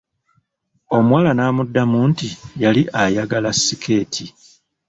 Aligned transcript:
Omuwala 0.97 1.31
n'amuddamu 1.33 1.99
nti 2.09 2.27
yali 2.61 2.81
ayagala 3.01 3.49
sikeeti. 3.61 4.25